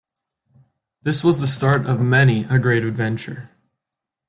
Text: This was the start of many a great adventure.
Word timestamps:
This 1.03 1.23
was 1.23 1.39
the 1.39 1.45
start 1.45 1.85
of 1.85 2.01
many 2.01 2.45
a 2.45 2.57
great 2.57 2.83
adventure. 2.83 3.51